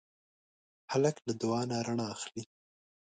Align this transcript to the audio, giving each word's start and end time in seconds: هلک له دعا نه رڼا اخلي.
هلک 0.91 1.15
له 1.27 1.33
دعا 1.41 1.61
نه 1.71 1.77
رڼا 1.87 2.07
اخلي. 2.15 2.43